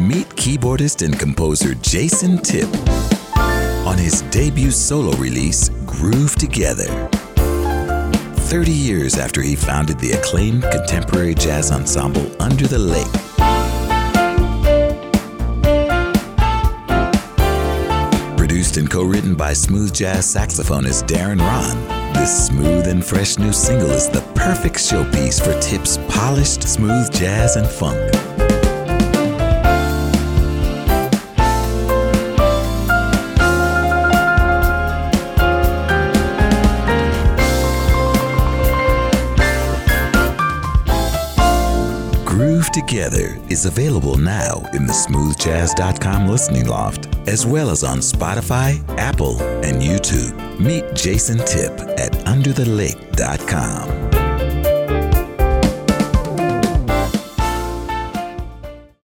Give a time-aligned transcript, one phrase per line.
[0.00, 2.68] meet keyboardist and composer Jayson Tipp
[3.86, 7.08] on his debut solo release, Groove Together.
[8.50, 13.06] 30 years after he founded the acclaimed contemporary jazz ensemble Under the Lake.
[18.36, 23.90] Produced and co-written by smooth jazz saxophonist Darren Rahn, this smooth and fresh new single
[23.90, 28.29] is the perfect showpiece for Tipp's polished smooth jazz and funk.
[42.30, 48.78] Groove Together is available now in the smoothjazz.com listening loft, as well as on Spotify,
[48.96, 50.60] Apple, and YouTube.
[50.60, 54.19] Meet Jayson Tipp at underthelake.com.